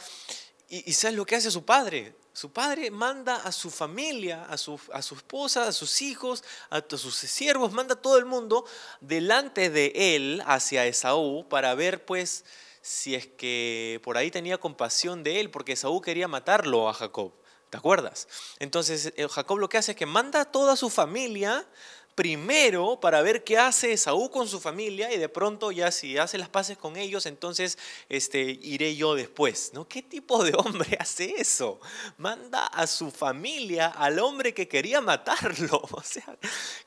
[0.74, 2.16] y, ¿sabes lo que hace su padre?
[2.34, 7.16] Su padre manda a su familia, a su, a esposa, a sus hijos, a, sus
[7.16, 8.66] siervos, manda a todo el mundo
[9.00, 12.44] delante de él hacia Esaú para ver pues
[12.82, 17.34] si es que por ahí tenía compasión de él, porque Esaú quería matarlo a Jacob.
[17.70, 18.28] ¿Te acuerdas?
[18.58, 21.68] Entonces eh, Jacob lo que hace es que manda a toda su familia
[22.16, 26.38] primero para ver qué hace Esaú con su familia y de pronto ya si hace
[26.38, 27.78] las paces con ellos, entonces
[28.10, 29.72] este, iré yo después.
[29.74, 29.88] ¿no?
[29.88, 31.80] ¿Qué tipo de hombre hace eso?
[32.18, 35.82] Manda a su familia al hombre que quería matarlo.
[35.94, 36.38] O sea,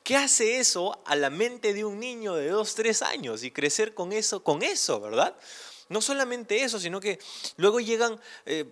[0.02, 3.94] ¿qué hace eso a la mente de un niño de dos, tres años y crecer
[3.94, 5.36] con eso, con eso, verdad?
[5.88, 7.20] No solamente eso, sino que
[7.56, 8.64] luego llegan, eh,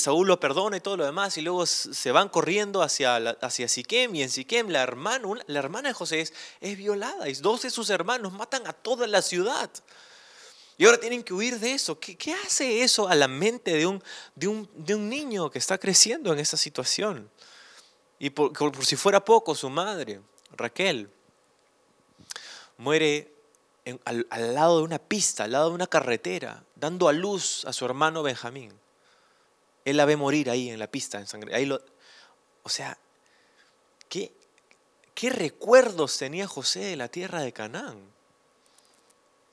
[0.00, 4.14] Saúl lo perdona y todo lo demás, y luego se van corriendo hacia, hacia Siquem,
[4.16, 7.88] y en Siquem la hermana, la hermana de José es, violada, y dos de sus
[7.90, 9.70] hermanos matan a toda la ciudad.
[10.76, 12.00] Y ahora tienen que huir de eso.
[12.00, 14.02] ¿Qué, qué hace eso a la mente de un,
[14.34, 17.30] de, un, de un, niño que está creciendo en esa situación?
[18.18, 20.20] Y por, por si fuera poco, su madre,
[20.56, 21.10] Raquel,
[22.78, 23.39] muere
[24.04, 27.84] al, lado de una pista, al lado de una carretera, dando a luz a su
[27.84, 28.72] hermano Benjamín.
[29.84, 31.54] Él la ve morir ahí en la pista, en sangre.
[31.54, 31.70] Ahí
[32.62, 32.98] o sea,
[34.08, 34.32] ¿qué,
[35.14, 37.98] ¿qué recuerdos tenía José de la tierra de Canaán?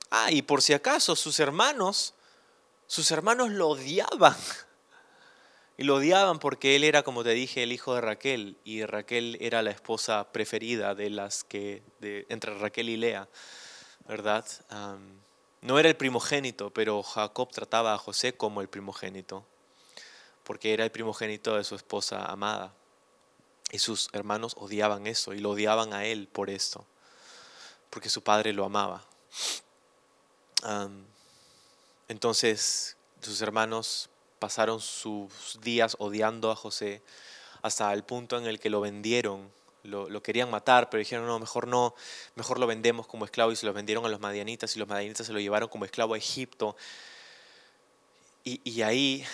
[0.10, 2.14] Ah, y por si acaso sus hermanos,
[2.88, 4.36] sus hermanos lo odiaban.
[5.80, 9.38] Y lo odiaban porque él era, como te dije, el hijo de Raquel y Raquel
[9.42, 11.84] era la esposa preferida de las que,
[12.30, 13.30] entre Raquel y Lea,
[14.08, 14.46] ¿verdad?
[15.62, 19.46] no era el primogénito, pero Jacob trataba a José como el primogénito,
[20.44, 22.74] porque era el primogénito de su esposa amada.
[23.72, 26.86] Y sus hermanos odiaban eso y lo odiaban a él por esto,
[27.90, 29.04] porque su padre lo amaba.
[32.08, 37.02] entonces sus hermanos pasaron sus días odiando a José
[37.62, 39.52] hasta el punto en el que lo vendieron,
[39.88, 41.96] lo, querían matar, pero dijeron, no, mejor no,
[42.36, 45.26] mejor lo vendemos como esclavo y se lo vendieron a los madianitas y los madianitas
[45.28, 46.76] se lo llevaron como esclavo a Egipto.
[48.44, 49.26] y ahí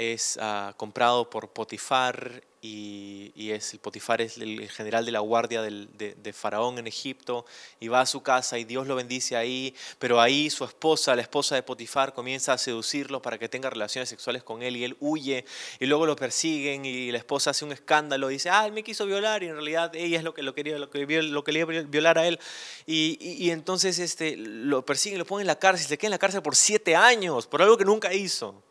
[0.00, 5.62] es ah, comprado por Potifar y, es, el Potifar es el general de la guardia
[5.62, 7.44] de, Faraón en Egipto
[7.80, 11.22] y va a su casa y Dios lo bendice ahí, pero ahí su esposa, la
[11.22, 14.96] esposa de Potifar, comienza a seducirlo para que tenga relaciones sexuales con él y él
[15.00, 15.44] huye
[15.78, 18.82] y luego lo persiguen y la esposa hace un escándalo y dice, ah, él me
[18.82, 21.64] quiso violar y en realidad ella es lo que, lo quería, lo que, lo quería
[21.64, 22.38] violar a él
[22.86, 26.18] y, y, entonces este, lo persiguen, lo ponen en la cárcel, se queda en la
[26.18, 28.62] cárcel por siete años por algo que nunca hizo.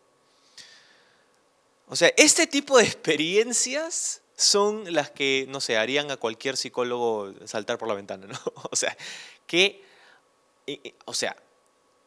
[1.89, 7.34] O sea, este tipo de experiencias son las que, no sé, harían a cualquier psicólogo
[7.45, 8.39] saltar por la ventana, ¿no?
[8.71, 8.95] O sea,
[9.47, 9.84] que,
[11.06, 11.36] o sea,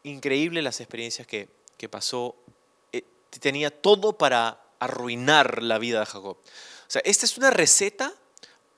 [0.04, 1.48] increíble las experiencias que,
[1.90, 2.36] pasó.
[2.92, 3.02] Eh,
[3.40, 6.36] tenía todo para arruinar la vida de Jacob.
[6.36, 8.14] O sea, esta es una receta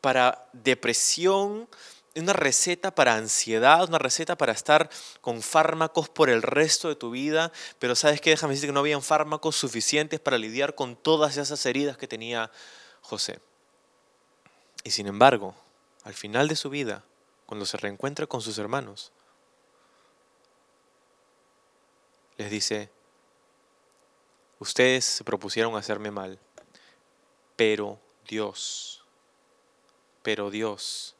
[0.01, 1.69] para depresión,
[2.17, 4.89] una receta para ansiedad, una receta para estar
[5.21, 8.81] con fármacos por el resto de tu vida, pero sabes qué, déjame decirte que no
[8.81, 12.51] habían fármacos suficientes para lidiar con todas esas heridas que tenía
[13.01, 13.41] José.
[14.85, 15.57] Y sin embargo,
[16.05, 17.05] al final de su vida,
[17.47, 19.13] cuando se reencuentra con sus hermanos,
[22.37, 22.91] les dice,
[24.59, 26.39] ustedes se propusieron hacerme mal,
[27.57, 27.99] pero
[28.29, 29.05] Dios,
[30.23, 31.15] pero Dios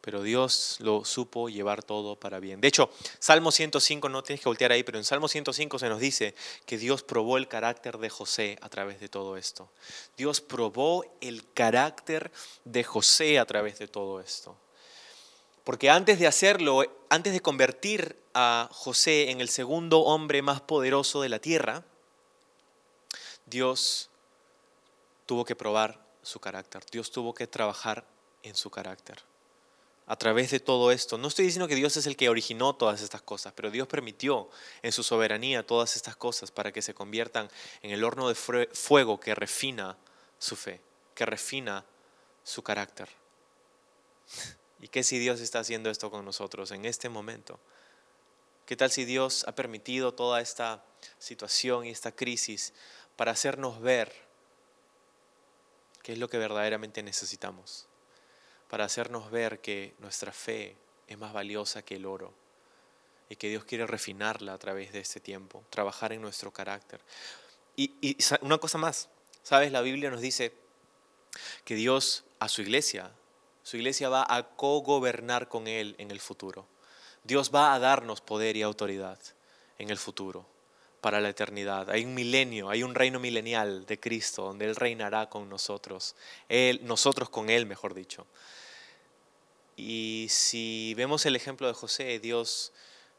[0.00, 2.60] pero Dios lo supo llevar todo para bien.
[2.60, 6.00] De hecho, Salmo 105, no tienes que voltear ahí, pero en Salmo 105 se nos
[6.00, 6.34] dice
[6.64, 9.70] que Dios probó el carácter de José a través de todo esto.
[10.16, 12.32] Dios probó el carácter
[12.64, 14.56] de José a través de todo esto.
[15.64, 21.20] Porque antes de hacerlo, antes de convertir a José en el segundo hombre más poderoso
[21.20, 21.84] de la tierra,
[23.44, 24.08] Dios
[25.26, 26.82] tuvo que probar su carácter.
[26.90, 28.04] Dios tuvo que trabajar
[28.42, 29.29] en su carácter
[30.10, 31.18] a través de todo esto.
[31.18, 34.50] No estoy diciendo que Dios es el que originó todas estas cosas, pero Dios permitió
[34.82, 37.48] en su soberanía todas estas cosas para que se conviertan
[37.80, 39.96] en el horno de fuego que refina
[40.40, 40.80] su fe,
[41.14, 41.84] que refina
[42.42, 43.08] su carácter.
[44.80, 47.60] ¿Y qué si Dios está haciendo esto con nosotros en este momento?
[48.66, 50.84] ¿Qué tal si Dios ha permitido toda esta
[51.20, 52.72] situación y esta crisis
[53.14, 54.12] para hacernos ver
[56.02, 57.86] qué es lo que verdaderamente necesitamos?
[58.70, 60.76] Para hacernos ver que nuestra fe
[61.08, 62.32] es más valiosa que el oro
[63.28, 67.00] y que Dios quiere refinarla a través de este tiempo, trabajar en nuestro carácter.
[67.76, 69.08] Y, una cosa más,
[69.42, 69.72] ¿sabes?
[69.72, 70.52] La Biblia nos dice
[71.64, 73.10] que Dios a su iglesia,
[73.64, 76.66] su iglesia va a co-gobernar con Él en el futuro.
[77.24, 79.18] Dios va a darnos poder y autoridad
[79.78, 80.46] en el futuro
[81.00, 81.90] para la eternidad.
[81.90, 86.14] Hay un milenio, hay un reino milenial de Cristo donde Él reinará con nosotros,
[86.48, 88.26] él, nosotros con Él, mejor dicho.
[89.76, 92.72] Y si vemos el ejemplo de José, Dios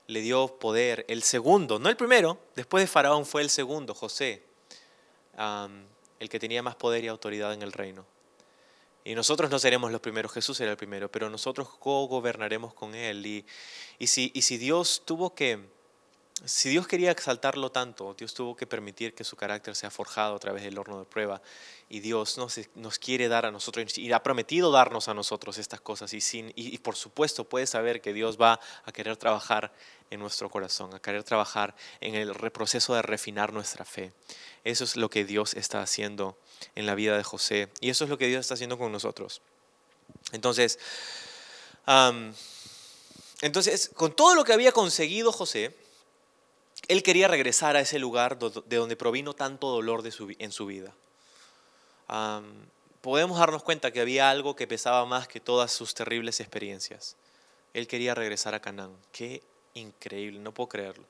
[0.07, 4.43] le dio poder, el segundo, no el primero, después de Faraón fue el segundo, José,
[6.19, 8.05] el que tenía más poder y autoridad en el reino.
[9.03, 13.25] Y nosotros no seremos los primeros, Jesús era el primero, pero nosotros co-gobernaremos con Él.
[13.97, 15.59] Y si Dios tuvo que
[16.45, 20.39] si Dios quería exaltarlo tanto, Dios tuvo que permitir que su carácter sea forjado a
[20.39, 21.41] través del horno de prueba.
[21.87, 26.13] Y Dios nos, quiere dar a nosotros, y ha prometido darnos a nosotros estas cosas.
[26.13, 29.71] Y, sin, y, por supuesto puedes saber que Dios va a querer trabajar
[30.09, 34.11] en nuestro corazón, a querer trabajar en el proceso de refinar nuestra fe.
[34.63, 36.37] Eso es lo que Dios está haciendo
[36.73, 37.69] en la vida de José.
[37.81, 39.41] Y eso es lo que Dios está haciendo con nosotros.
[40.31, 40.79] Entonces,
[43.41, 45.75] entonces con todo lo que había conseguido José,
[46.87, 50.93] él quería regresar a ese lugar de donde provino tanto dolor en su vida.
[53.01, 57.15] podemos darnos cuenta que había algo que pesaba más que todas sus terribles experiencias.
[57.73, 58.95] Él quería regresar a Canaán.
[59.11, 59.41] Qué
[59.73, 61.05] increíble, no puedo creerlo.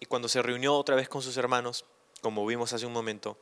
[0.00, 1.84] y cuando se reunió otra vez con sus hermanos,
[2.24, 3.36] como vimos hace un momento,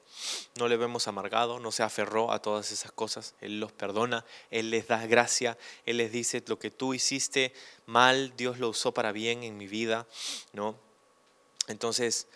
[0.59, 4.71] no le vemos amargado, no se aferró a todas esas cosas, Él los perdona, Él
[4.71, 7.55] les da gracia, Él les dice, lo que tú hiciste
[7.87, 10.09] mal, Dios lo usó para bien en mi vida,
[10.53, 10.75] ¿no?
[11.69, 12.27] Entonces,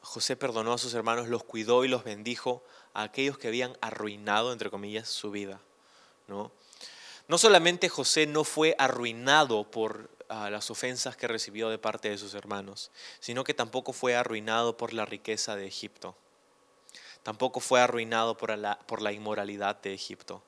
[0.00, 2.62] José perdonó a sus hermanos, los cuidó y los bendijo
[2.94, 5.60] a aquellos que habían arruinado, entre comillas, su vida,
[6.28, 6.52] ¿no?
[7.26, 12.34] No solamente José no fue arruinado por las ofensas que recibió de parte de sus
[12.34, 16.16] hermanos, sino que tampoco fue arruinado por la riqueza de Egipto.
[17.22, 20.42] Tampoco fue arruinado por la, por la inmoralidad de Egipto,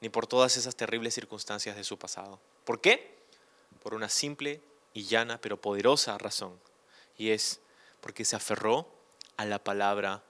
[0.00, 2.40] ni por todas esas terribles circunstancias de su pasado.
[2.64, 3.18] ¿Por qué?
[3.82, 4.60] Por una simple
[4.92, 6.58] y llana pero poderosa razón,
[7.16, 7.60] y es
[8.00, 8.88] porque se aferró
[9.36, 10.22] a la palabra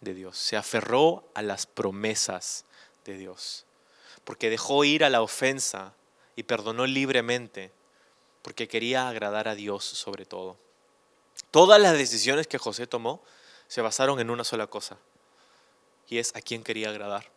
[0.00, 2.64] de Dios, se aferró a las promesas
[3.04, 3.64] de Dios
[4.28, 5.94] porque dejó ir a la ofensa
[6.38, 7.72] y perdonó libremente,
[8.42, 10.56] porque quería agradar a Dios sobre todo.
[11.50, 13.24] Todas las decisiones que José tomó
[13.66, 14.98] se basaron en una sola cosa,
[16.08, 17.28] y es a quién quería agradar.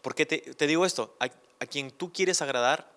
[0.00, 1.14] ¿Por qué te, digo esto?
[1.20, 2.90] A, a, quien tú quieres agradar,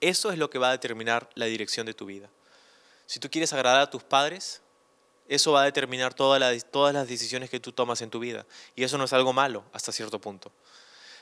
[0.00, 2.30] eso es lo que va a determinar la dirección de tu vida.
[3.06, 4.62] Si tú quieres agradar a tus padres,
[5.26, 8.46] eso va a determinar todas las decisiones que tú tomas en tu vida.
[8.76, 10.52] Y eso no es algo malo hasta cierto punto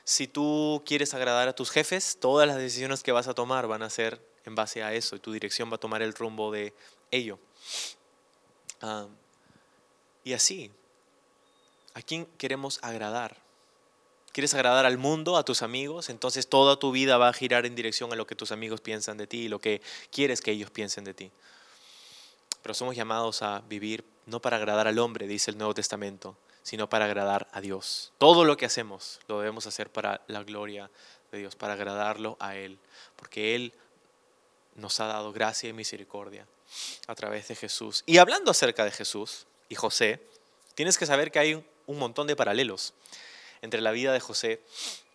[0.07, 3.83] si tú quieres agradar a tus jefes, todas las decisiones que vas a tomar van
[3.83, 6.73] a ser en base a eso y tu dirección va a tomar el rumbo de
[7.11, 7.41] ello.
[8.81, 9.09] Ah,
[10.23, 10.71] y así,
[11.95, 13.37] ¿a quién queremos agradar?
[14.31, 16.09] ¿Quieres agradar al mundo, a tus amigos?
[16.09, 19.17] Entonces toda tu vida va a girar en dirección a lo que tus amigos piensan
[19.17, 21.33] de ti y lo que quieres que ellos piensen de ti.
[22.63, 26.37] Pero somos llamados a vivir no para agradar al hombre, dice el Nuevo Testamento,
[26.67, 28.11] sino para agradar a Dios.
[28.19, 30.91] Todo lo que hacemos lo debemos hacer para la gloria
[31.31, 32.81] de Dios, para agradarlo a Él,
[33.15, 33.73] porque Él
[34.75, 36.45] nos ha dado gracia y misericordia
[37.07, 38.03] a través de Jesús.
[38.05, 40.21] Y hablando acerca de Jesús y José,
[40.75, 41.55] tienes que saber que hay
[41.87, 42.95] un montón de paralelos
[43.63, 44.61] entre la vida de José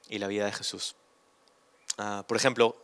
[0.08, 0.96] y la vida de Jesús.
[1.98, 2.78] Ah, por ejemplo,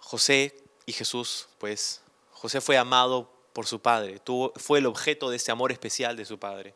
[0.00, 4.22] José y Jesús, pues José fue amado por su padre,
[4.56, 6.74] fue el objeto de ese amor especial de su padre.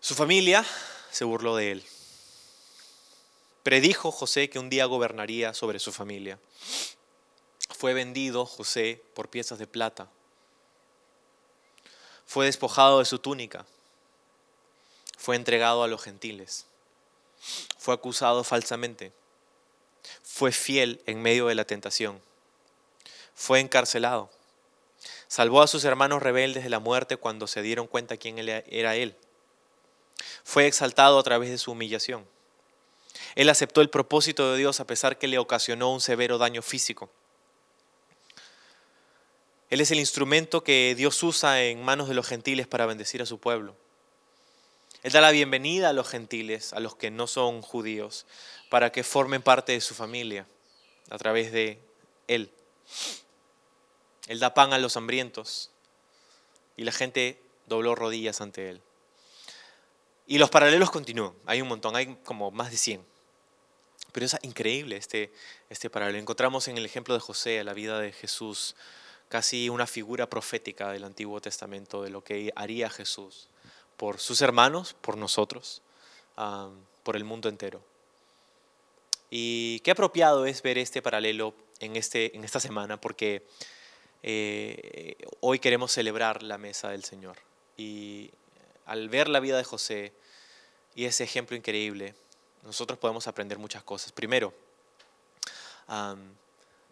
[0.00, 0.64] Su familia
[1.10, 1.84] se burló de él.
[3.62, 6.38] Predijo José que un día gobernaría sobre su familia.
[7.76, 10.08] Fue vendido José por piezas de plata.
[12.24, 13.66] Fue despojado de su túnica.
[15.18, 16.64] Fue entregado a los gentiles.
[17.78, 19.12] Fue acusado falsamente.
[20.22, 22.22] Fue fiel en medio de la tentación.
[23.34, 24.30] Fue encarcelado.
[25.28, 29.14] Salvó a sus hermanos rebeldes de la muerte cuando se dieron cuenta quién era él
[30.44, 32.26] fue exaltado a través de su humillación.
[33.34, 37.10] Él aceptó el propósito de Dios a pesar que le ocasionó un severo daño físico.
[39.70, 43.26] Él es el instrumento que Dios usa en manos de los gentiles para bendecir a
[43.26, 43.76] su pueblo.
[45.02, 48.26] Él da la bienvenida a los gentiles, a los que no son judíos,
[48.68, 50.46] para que formen parte de su familia
[51.08, 51.78] a través de
[52.26, 52.50] Él.
[54.26, 55.70] Él da pan a los hambrientos
[56.76, 58.82] y la gente dobló rodillas ante Él.
[60.26, 63.04] Y los paralelos continúan, hay un montón, hay como más de 100.
[64.12, 65.32] Pero es increíble este,
[65.68, 66.18] este paralelo.
[66.18, 68.76] Encontramos en el ejemplo de José, la vida de Jesús,
[69.28, 73.48] casi una figura profética del Antiguo Testamento de lo que haría Jesús
[73.96, 75.82] por sus hermanos, por nosotros,
[77.02, 77.82] por el mundo entero.
[79.30, 83.44] Y qué apropiado es ver este paralelo en, este, en esta semana, porque
[84.22, 87.36] eh, hoy queremos celebrar la mesa del Señor.
[87.76, 88.30] Y
[88.90, 90.12] al ver la vida de José
[90.96, 92.12] y ese ejemplo increíble,
[92.64, 94.10] nosotros podemos aprender muchas cosas.
[94.10, 94.52] Primero,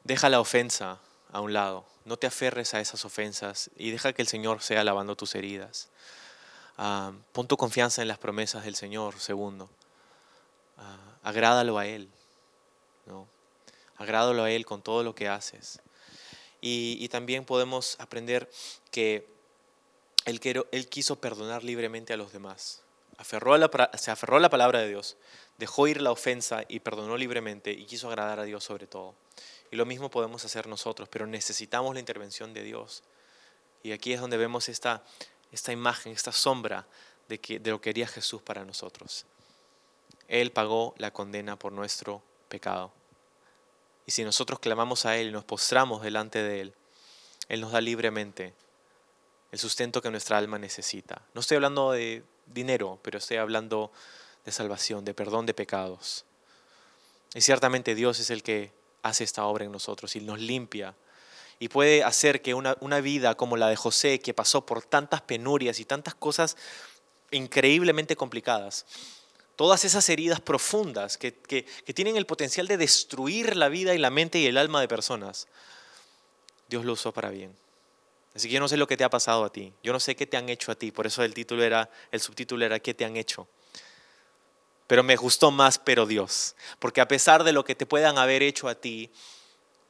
[0.05, 1.01] deja la ofensa
[1.33, 4.85] a un lado, no te aferres a esas ofensas y deja que el Señor sea
[4.85, 5.89] lavando tus heridas.
[7.33, 9.69] pon tu confianza en las promesas del Señor, segundo.
[10.77, 12.09] Ah, agrádalo a Él.
[13.07, 13.27] ¿no?
[13.97, 15.81] Agrádalo a Él con todo lo que haces.
[16.61, 18.49] y también podemos aprender
[18.93, 19.38] que
[20.24, 22.83] él, quiso perdonar libremente a los demás.
[23.23, 23.54] Se aferró
[24.37, 25.16] a la palabra de Dios,
[25.56, 29.14] dejó ir la ofensa y perdonó libremente y quiso agradar a Dios sobre todo.
[29.71, 33.02] Y lo mismo podemos hacer nosotros, pero necesitamos la intervención de Dios.
[33.83, 35.02] Y aquí es donde vemos esta,
[35.69, 36.87] imagen, esta sombra
[37.29, 39.27] de, de lo que haría Jesús para nosotros.
[40.29, 42.92] Él pagó la condena por nuestro pecado.
[44.06, 46.75] Y si nosotros clamamos a Él y nos postramos delante de Él,
[47.48, 48.54] Él nos da libremente
[49.51, 51.23] el sustento que nuestra alma necesita.
[51.35, 53.90] No estoy hablando de dinero, pero estoy hablando
[54.44, 56.25] de salvación, de perdón de pecados,
[57.35, 58.73] Y ciertamente Dios es el que
[59.03, 60.94] hace esta obra en nosotros y nos limpia.
[61.59, 65.21] Y puede hacer que una, una vida como la de José, que pasó por tantas
[65.23, 66.57] penurias y tantas cosas
[67.31, 68.87] increíblemente complicadas,
[69.57, 73.99] todas esas heridas profundas que, que, que, tienen el potencial de destruir la vida y
[73.99, 75.49] la mente y el alma de personas,
[76.69, 77.55] Dios lo usó para bien.
[78.39, 80.15] Así que yo no sé lo que te ha pasado a ti, yo no sé
[80.15, 82.95] qué te han hecho a ti, por eso el título era, el subtítulo era ¿qué
[82.95, 83.49] te han hecho?
[84.87, 88.45] Pero me gustó más, pero Dios, porque a pesar de lo que te puedan haber
[88.45, 89.11] hecho a ti,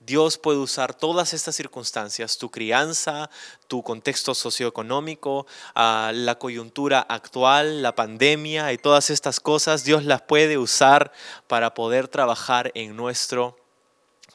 [0.00, 3.28] Dios puede usar todas estas circunstancias, tu crianza,
[3.66, 10.22] tu contexto socioeconómico, ah, la coyuntura actual, la pandemia y todas estas cosas, Dios las
[10.22, 11.12] puede usar
[11.48, 13.58] para poder trabajar en nuestro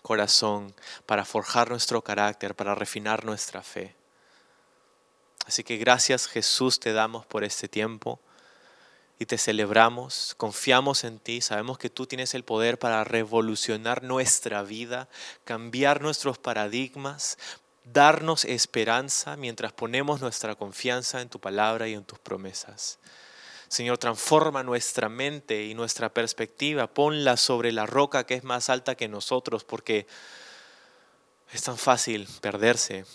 [0.03, 0.76] corazón,
[1.07, 3.95] para forjar nuestro carácter, para refinar nuestra fe.
[5.45, 8.19] Así que gracias Jesús te damos por este tiempo
[9.19, 14.63] y te celebramos, confiamos en ti, sabemos que tú tienes el poder para revolucionar nuestra
[14.63, 15.07] vida,
[15.43, 17.37] cambiar nuestros paradigmas,
[17.83, 22.99] darnos esperanza mientras ponemos nuestra confianza en tu palabra y en tus promesas.
[23.67, 28.95] Señor, transforma nuestra mente y nuestra perspectiva, ponla sobre la roca que es más alta
[28.95, 30.05] que nosotros, porque
[31.51, 33.05] es tan fácil perderse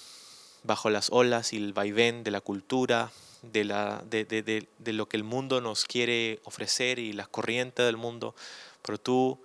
[0.63, 3.11] bajo las olas y el vaivén de la cultura,
[3.43, 7.87] de, la, de, de, de, lo que el mundo nos quiere ofrecer y las corrientes
[7.87, 8.35] del mundo,
[8.83, 9.41] pero tú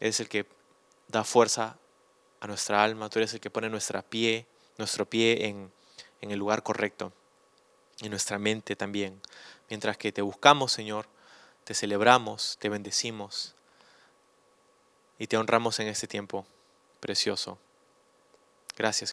[0.00, 0.46] eres el que
[1.08, 1.76] da fuerza
[2.40, 3.70] a nuestra alma, tú eres el que pone
[4.08, 4.46] pie,
[4.78, 5.70] nuestro pie en,
[6.20, 7.12] en el lugar correcto,
[8.00, 9.20] y nuestra mente también.
[9.68, 11.06] Mientras que te buscamos, Señor,
[11.64, 13.54] te celebramos, te bendecimos
[15.18, 16.46] y te honramos en este tiempo
[17.00, 17.58] precioso.
[18.76, 19.12] Gracias.